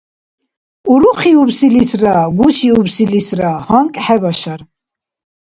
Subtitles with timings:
[0.91, 4.61] Урухиубсилисра гушиубсилисра гьанкӀ хӀебашар.